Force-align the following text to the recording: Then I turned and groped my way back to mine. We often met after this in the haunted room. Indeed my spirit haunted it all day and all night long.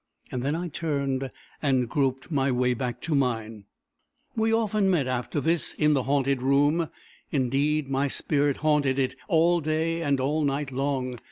Then 0.31 0.55
I 0.55 0.67
turned 0.67 1.29
and 1.61 1.87
groped 1.87 2.31
my 2.31 2.51
way 2.51 2.73
back 2.73 3.01
to 3.01 3.13
mine. 3.13 3.65
We 4.35 4.51
often 4.51 4.89
met 4.89 5.05
after 5.05 5.39
this 5.39 5.75
in 5.75 5.93
the 5.93 6.01
haunted 6.09 6.41
room. 6.41 6.89
Indeed 7.29 7.87
my 7.87 8.07
spirit 8.07 8.57
haunted 8.65 8.97
it 8.97 9.15
all 9.27 9.59
day 9.59 10.01
and 10.01 10.19
all 10.19 10.43
night 10.43 10.71
long. 10.71 11.19